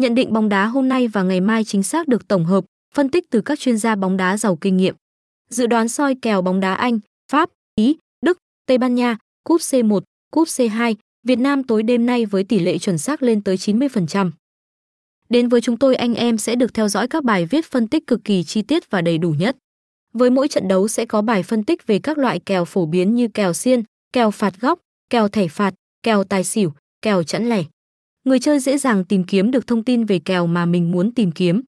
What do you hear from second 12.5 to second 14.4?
lệ chuẩn xác lên tới 90%.